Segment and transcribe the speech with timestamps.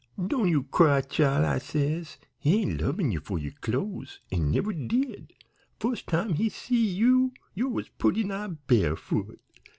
[0.19, 2.17] "'Doan' you cry, chile,' I says.
[2.39, 5.31] 'He ain't lovin' ye for yo' clo'es, an' never did.
[5.79, 9.39] Fust time he see ye yo' was purty nigh barefoot.